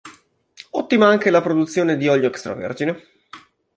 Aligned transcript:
Ottima 0.71 1.05
anche 1.09 1.29
la 1.29 1.41
produzione 1.43 1.95
di 1.95 2.07
olio 2.07 2.25
extravergine. 2.29 3.03